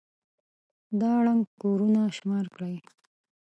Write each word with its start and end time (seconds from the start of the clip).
دا 0.99 1.11
ړنـګ 1.25 1.45
كورونه 1.61 2.01
شمار 2.17 2.45
كړئ. 2.55 2.75